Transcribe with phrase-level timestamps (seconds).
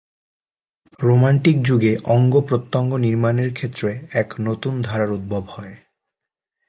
[0.99, 4.07] Romantic যুগে অঙ্গ-প্রত্যঙ্গ নির্মাণের ক্ষেত্রে
[4.13, 5.75] এক নতুন ধারার উদ্ভব হয়।